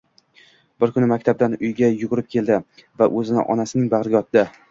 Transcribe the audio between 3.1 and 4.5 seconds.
o`zini onasining bag`riga otdi